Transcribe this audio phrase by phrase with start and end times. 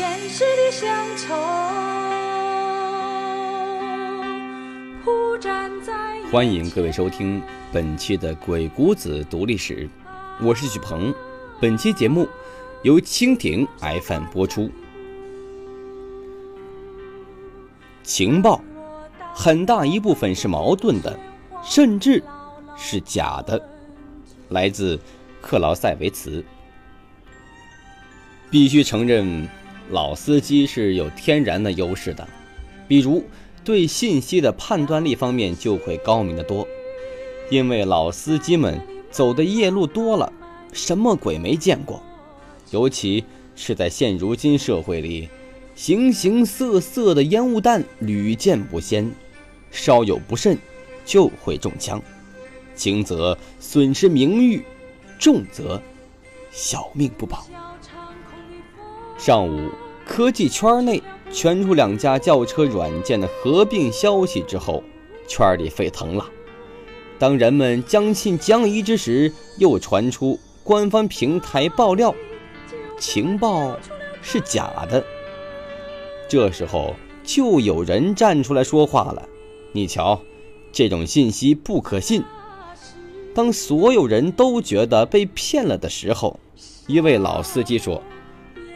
[0.00, 1.34] 前世的乡愁，
[6.32, 9.86] 欢迎各位收听本期的《鬼谷子读历史》，
[10.40, 11.14] 我是许鹏。
[11.60, 12.26] 本期节目
[12.82, 14.70] 由蜻蜓 FM 播出。
[18.02, 18.64] 情报
[19.34, 21.20] 很大一部分是矛盾的，
[21.62, 22.24] 甚至
[22.74, 23.62] 是假的。
[24.48, 24.98] 来自
[25.42, 26.42] 克劳塞维茨。
[28.50, 29.46] 必须承认，
[29.90, 32.26] 老司机是有天然的优势的，
[32.86, 33.24] 比如
[33.64, 36.66] 对信息的判断力方面就会高明得多。
[37.50, 40.32] 因为老司机们走的夜路多了，
[40.72, 42.00] 什么鬼没见过，
[42.70, 43.24] 尤其
[43.56, 45.28] 是在现如今社会里，
[45.74, 49.10] 形形色色的烟雾弹屡见不鲜，
[49.72, 50.56] 稍有不慎
[51.04, 52.00] 就会中枪，
[52.76, 54.62] 轻则损失名誉，
[55.18, 55.82] 重则
[56.52, 57.44] 小命不保。
[59.18, 59.68] 上午，
[60.10, 61.00] 科技圈内
[61.32, 64.82] 传出两家轿车软件的合并消息之后，
[65.28, 66.28] 圈里沸腾了。
[67.16, 72.12] 当人们将信将疑之时，又传出官方平台爆料
[72.98, 73.78] 情报
[74.20, 75.04] 是假的。
[76.28, 79.28] 这时候，就有人站出来说话了
[79.70, 80.20] ：“你瞧，
[80.72, 82.24] 这种信息不可信。”
[83.32, 86.40] 当所有人都觉得被骗了的时候，
[86.88, 88.02] 一位老司机说。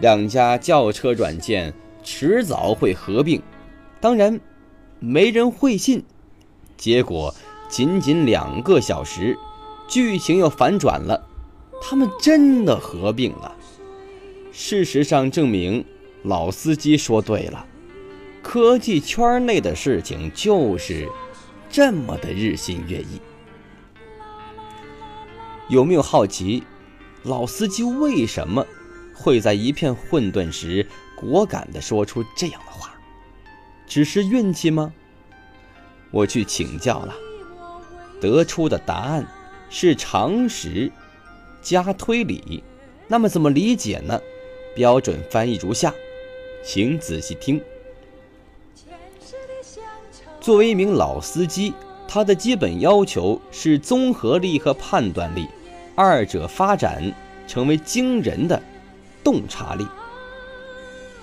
[0.00, 3.42] 两家轿车软件迟早会合并，
[4.00, 4.38] 当然，
[5.00, 6.04] 没人会信。
[6.76, 7.34] 结果
[7.68, 9.36] 仅仅两个小时，
[9.88, 11.26] 剧情又反转了，
[11.80, 13.56] 他们真的合并了。
[14.52, 15.84] 事实上证明，
[16.22, 17.66] 老司机说对了，
[18.42, 21.08] 科技圈内的事情就是
[21.70, 23.20] 这么的日新月异。
[25.68, 26.62] 有没有好奇，
[27.22, 28.64] 老司机为什么？
[29.18, 32.94] 会在一片混沌时果敢地说出这样的话，
[33.86, 34.92] 只是运气吗？
[36.10, 37.14] 我去请教了，
[38.20, 39.26] 得出的答案
[39.70, 40.92] 是常识
[41.62, 42.62] 加推理。
[43.08, 44.20] 那么怎么理解呢？
[44.74, 45.92] 标准翻译如下，
[46.62, 47.60] 请仔细听。
[50.40, 51.72] 作为一名老司机，
[52.06, 55.48] 他的基本要求是综合力和判断力，
[55.94, 57.12] 二者发展
[57.48, 58.62] 成为惊人的。
[59.26, 59.84] 洞察力，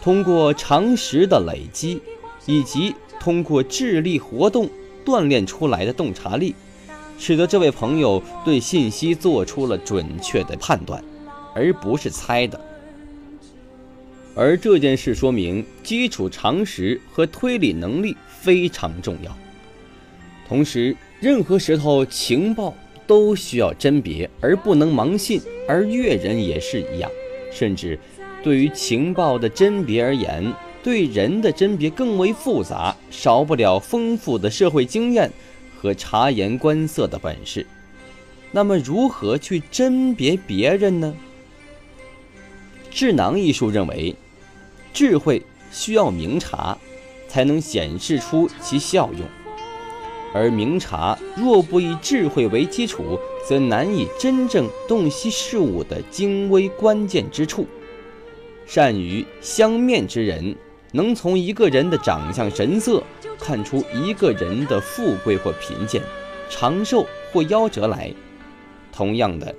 [0.01, 2.01] 通过常识的累积，
[2.45, 4.69] 以及通过智力活动
[5.05, 6.53] 锻炼出来的洞察力，
[7.17, 11.01] 使得这位朋友对信息做出了准确的判断，
[11.55, 12.59] 而不是猜的。
[14.35, 19.33] 而这件事说明，基础常识和推理能力非常重要。
[20.45, 22.75] 同时，任何时候情报
[23.07, 25.41] 都需要甄别，而不能盲信。
[25.69, 27.09] 而阅人也是一样。
[27.53, 27.99] 甚至，
[28.41, 35.31] 对于情报的甄别而言，对人的甄别更为复杂，少不了丰富的社会经验
[35.79, 37.65] 和察言观色的本事。
[38.51, 41.15] 那么，如何去甄别别人呢？
[42.91, 44.15] 智囊一书认为，
[44.93, 45.41] 智慧
[45.71, 46.77] 需要明察，
[47.27, 49.25] 才能显示出其效用；
[50.33, 57.67] 而明察若不以智慧为基础，则难以真正洞悉事物的精微关键之处。
[58.65, 60.55] 善于相面之人，
[60.93, 63.03] 能从一个人的长相神色
[63.37, 66.01] 看出一个人的富贵或贫贱、
[66.49, 68.13] 长寿或夭折来。
[68.91, 69.53] 同样的，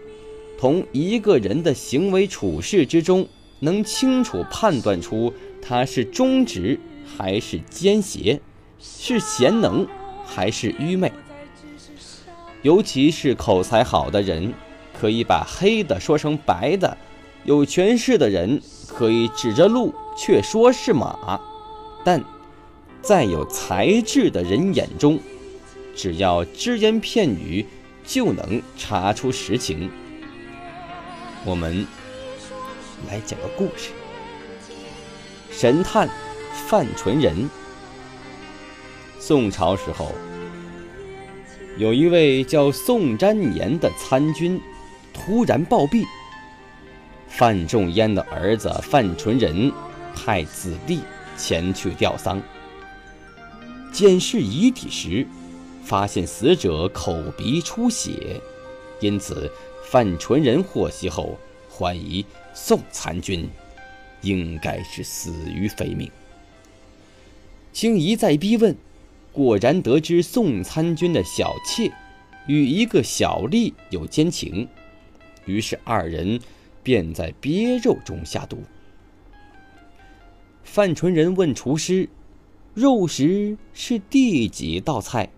[0.58, 3.28] 从一个人的行为处事之中，
[3.60, 8.40] 能清楚判断出他是忠直还是奸邪，
[8.78, 9.86] 是贤能
[10.24, 11.12] 还是愚昧。
[12.64, 14.54] 尤其是口才好的人，
[14.98, 16.96] 可以把黑的说成白的；
[17.44, 18.58] 有权势的人
[18.88, 21.38] 可以指着路却说是马。
[22.02, 22.24] 但
[23.02, 25.20] 在有才智的人眼中，
[25.94, 27.66] 只要只言片语
[28.02, 29.90] 就能查出实情。
[31.44, 31.86] 我们
[33.10, 33.90] 来讲个故事：
[35.50, 36.08] 神探
[36.66, 37.46] 范纯仁。
[39.18, 40.12] 宋朝时候。
[41.76, 44.60] 有一位叫宋瞻年的参军，
[45.12, 46.04] 突然暴毙。
[47.26, 49.72] 范仲淹的儿子范纯仁
[50.14, 51.00] 派子弟
[51.36, 52.40] 前去吊丧。
[53.92, 55.26] 检视遗体时，
[55.82, 58.40] 发现死者口鼻出血，
[59.00, 59.50] 因此
[59.84, 61.36] 范纯仁获悉后
[61.68, 62.24] 怀疑
[62.54, 63.48] 宋参军
[64.20, 66.08] 应该是死于非命。
[67.72, 68.76] 经一再逼问。
[69.34, 71.92] 果然得知宋参军的小妾
[72.46, 74.68] 与一个小吏有奸情，
[75.44, 76.38] 于是二人
[76.84, 78.62] 便在鳖肉中下毒。
[80.62, 82.08] 范纯仁问厨师
[82.74, 85.30] ：“肉食是第几道菜？”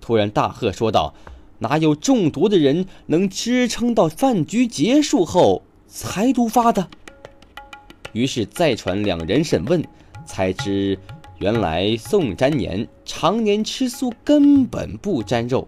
[0.00, 1.14] 突然大喝说道
[1.60, 6.88] ：“哪有中毒的人能支撑到饭局结束后才毒发的？”
[8.14, 9.84] 于是再传两人审问，
[10.24, 10.98] 才知
[11.40, 15.66] 原来宋沾年常年吃素，根本不沾肉。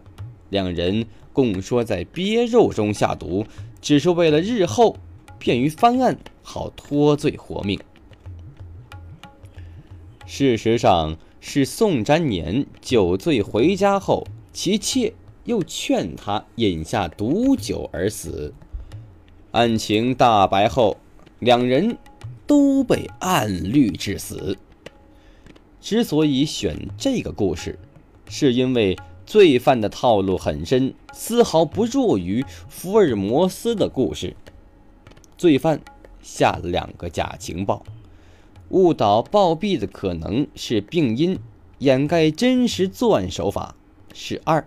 [0.51, 3.47] 两人共说在鳖肉中下毒，
[3.81, 4.99] 只是为了日后
[5.39, 7.81] 便于翻案，好脱罪活命。
[10.27, 15.15] 事实上是宋沾年酒醉回家后，其妾
[15.45, 18.53] 又劝他饮下毒酒而死。
[19.53, 20.99] 案情大白后，
[21.39, 21.97] 两人
[22.47, 24.59] 都被按律致死。
[25.83, 27.77] 之所以选这个故事，
[28.29, 28.97] 是因为
[29.27, 34.37] 罪犯的套路很深，丝毫不弱于福尔摩斯的故事。
[35.37, 35.81] 罪犯
[36.23, 37.83] 下了两个假情报。
[38.69, 41.41] 误导暴毙的可能是病因，
[41.79, 43.75] 掩盖真实作案手法
[44.15, 44.65] 是二。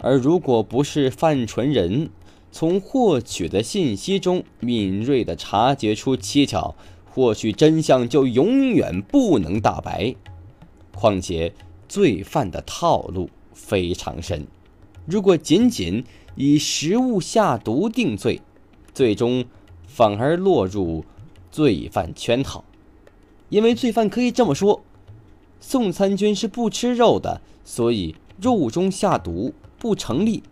[0.00, 2.08] 而如果不是范纯仁
[2.50, 6.74] 从获取的信息中敏锐地察觉出蹊跷，
[7.14, 10.14] 或许真相就永远不能大白。
[10.94, 11.52] 况且
[11.88, 14.46] 罪犯的套路非常深，
[15.06, 18.40] 如果仅仅以食物下毒定罪，
[18.92, 19.44] 最终
[19.86, 21.04] 反而落入。
[21.50, 22.62] 罪犯圈套，
[23.48, 24.82] 因为罪犯可以这么说：
[25.60, 30.42] 宋参军是不吃肉的，所以肉中下毒不成立。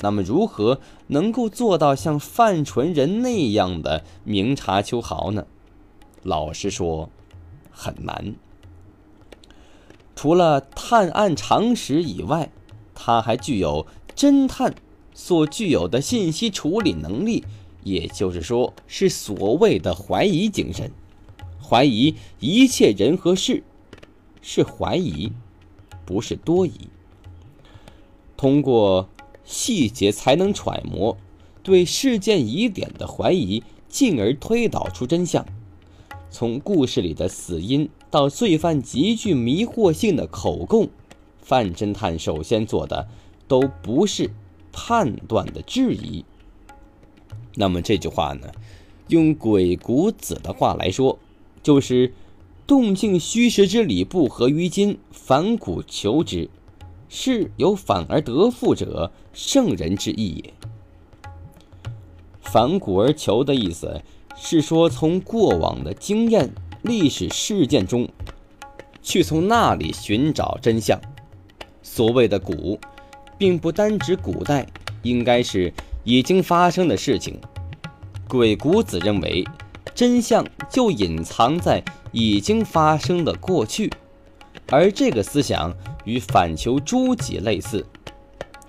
[0.00, 5.46] 那么，如何能够做到像范纯仁那样的明察秋毫呢？
[6.22, 7.08] 老实说，
[7.70, 8.34] 很难。
[10.14, 12.50] 除了探案常识以外，
[12.94, 14.74] 他还具有侦探
[15.14, 17.44] 所具有的信息处理能力。
[17.82, 20.92] 也就是说，是所谓的怀疑精神，
[21.66, 23.62] 怀疑一切人和事，
[24.42, 25.32] 是怀疑，
[26.04, 26.90] 不是多疑。
[28.36, 29.08] 通过
[29.44, 31.16] 细节才能揣摩
[31.62, 35.46] 对事件疑点的怀疑，进而推导出真相。
[36.30, 40.88] 从故事里的死因到罪犯极具迷惑性的口供，
[41.42, 43.08] 范侦探首先做的
[43.48, 44.30] 都不是
[44.72, 46.24] 判断的质疑。
[47.56, 48.48] 那么这句话呢，
[49.08, 51.18] 用鬼谷子的话来说，
[51.62, 52.14] 就是
[52.66, 56.48] “动静虚实之理不合于今，反古求之，
[57.08, 60.54] 是有反而得复者，圣人之意也。”
[62.40, 64.00] 反古而求的意思
[64.42, 66.50] 是说，从过往的经验、
[66.82, 68.08] 历史事件中，
[69.02, 70.98] 去从那里寻找真相。
[71.82, 72.80] 所谓的“古”，
[73.36, 74.66] 并不单指古代，
[75.02, 75.72] 应该是。
[76.02, 77.38] 已经发生的事情，
[78.26, 79.44] 鬼谷子认为，
[79.94, 83.92] 真相就隐藏在已经发生的过去，
[84.70, 85.74] 而这个思想
[86.06, 87.84] 与反求诸己类似，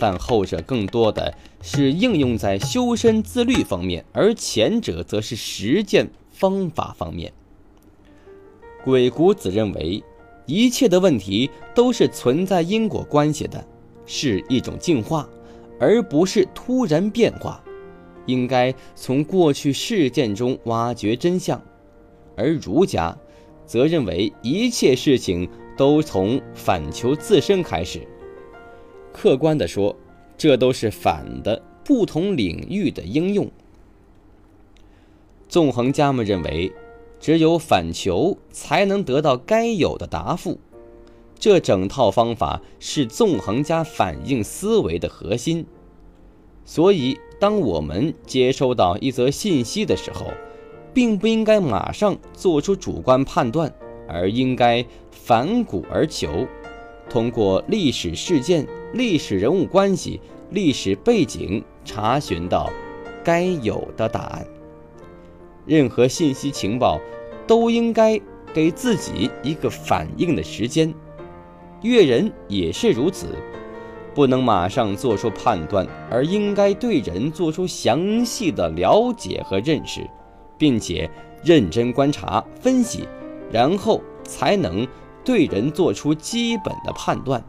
[0.01, 1.31] 但后者更多的
[1.61, 7.31] 是应用在修身自律方面，而前者则是实践方法方面。
[8.83, 10.03] 鬼谷子认为，
[10.47, 13.63] 一切的问题都是存在因果关系的，
[14.07, 15.29] 是一种进化。
[15.79, 17.63] 而不是突然变化，
[18.25, 21.61] 应该从过去事件中挖掘真相，
[22.35, 23.15] 而儒家
[23.67, 28.07] 则认为一切事情都从反求自身开始。
[29.13, 29.95] 客观的说，
[30.37, 33.49] 这都是反的不同领域的应用。
[35.47, 36.71] 纵横家们认为，
[37.19, 40.59] 只有反求才能得到该有的答复。
[41.37, 45.65] 这整套方法是纵横家反应思维的核心，
[46.65, 50.27] 所以当我们接收到一则信息的时候，
[50.93, 53.73] 并不应该马上做出主观判断，
[54.07, 56.47] 而应该反古而求，
[57.11, 62.69] 通过历史事件、历史人物关系、历史背景查询到
[63.21, 64.47] 该有的答案。
[65.65, 66.97] 任何信息情报
[67.45, 68.17] 都应该
[68.53, 70.93] 给自己一个反应的时间。
[71.81, 73.35] 阅人也是如此，
[74.15, 80.09] 不能马上做出判断，而应该对人做出详细的了解和认识，
[80.57, 81.09] 并且
[81.43, 83.05] 认真观察分析，
[83.51, 84.87] 然后才能
[85.23, 87.43] 对人做出基本的判断。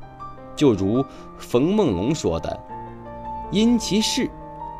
[0.54, 1.04] 就如
[1.38, 2.60] 冯梦龙说的
[3.50, 4.30] ：“因其事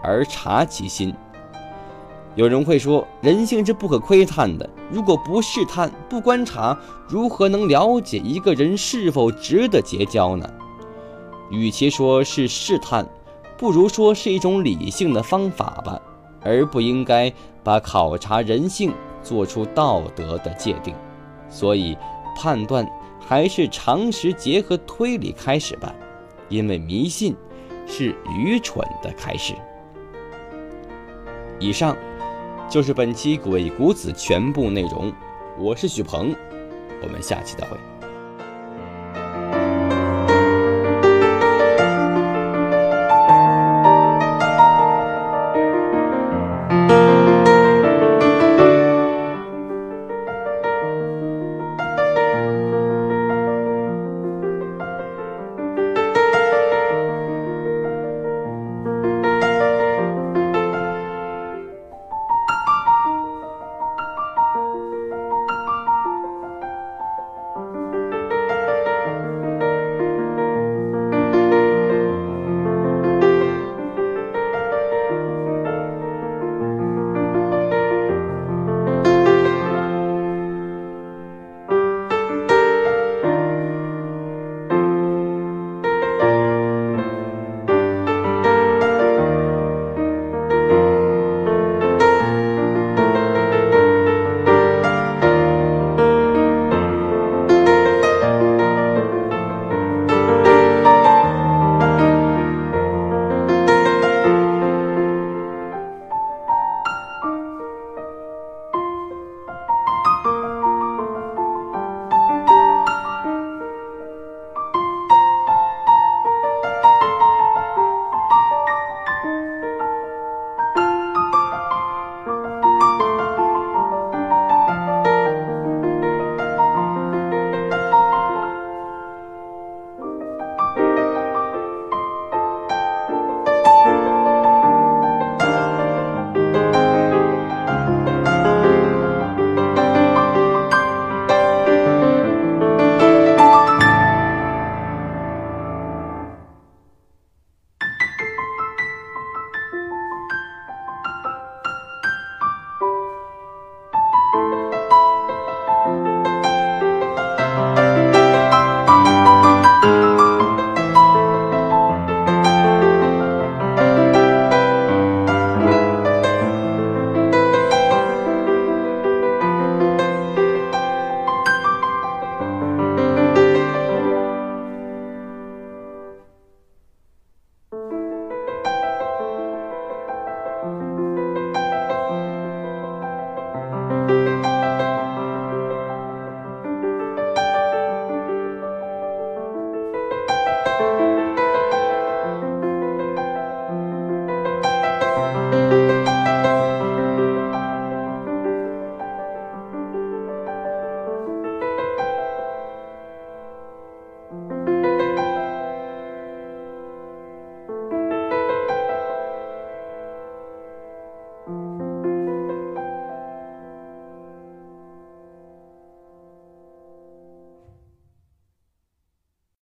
[0.03, 1.15] 而察其心。”
[2.35, 4.69] 有人会说，人性是不可窥探的。
[4.91, 10.49] 如果不试探、不观察，如何能了解一个人是否值得结交呢？
[11.51, 13.07] 与其说是试探，
[13.59, 16.01] 不如说是一种理性的方法吧。
[16.45, 17.33] 而不应该
[17.63, 20.95] 把考察人性做出道德的界定，
[21.49, 21.97] 所以
[22.37, 22.87] 判断
[23.21, 25.95] 还是常识结合推理开始吧，
[26.49, 27.37] 因为迷信
[27.87, 29.55] 是愚蠢的开始。
[31.59, 31.97] 以上
[32.69, 35.13] 就是本期《鬼谷子》全部内容，
[35.59, 36.35] 我是许鹏，
[37.03, 37.77] 我们下期再会。